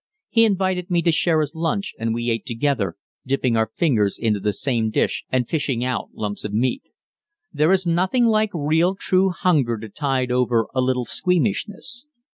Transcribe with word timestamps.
He 0.29 0.45
invited 0.45 0.89
me 0.89 1.03
to 1.03 1.11
share 1.11 1.41
his 1.41 1.53
lunch 1.53 1.93
and 1.99 2.11
we 2.11 2.31
ate 2.31 2.43
together, 2.47 2.95
dipping 3.23 3.55
our 3.55 3.69
fingers 3.75 4.17
into 4.17 4.39
the 4.39 4.51
same 4.51 4.89
dish 4.89 5.25
and 5.29 5.47
fishing 5.47 5.83
out 5.85 6.09
lumps 6.15 6.43
of 6.43 6.51
meat. 6.53 6.89
There 7.53 7.71
is 7.71 7.85
nothing 7.85 8.25
like 8.25 8.49
real 8.51 8.95
true 8.95 9.29
hunger 9.29 9.77
to 9.77 9.89
tide 9.89 10.31
over 10.31 10.65
a 10.73 10.81
little 10.81 11.05
squeamishness. 11.05 12.07